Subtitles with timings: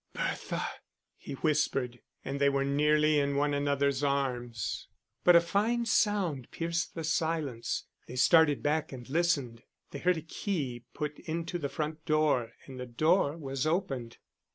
[0.13, 0.65] "Bertha,"
[1.15, 4.87] he whispered, and they were nearly in one another's arms.
[5.23, 9.61] But a fine sound pierced the silence; they started back and listened.
[9.91, 14.17] They heard a key put into the front door, and the door was opened.